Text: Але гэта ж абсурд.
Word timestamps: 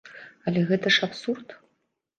Але 0.51 0.63
гэта 0.71 0.95
ж 0.97 1.07
абсурд. 1.11 1.47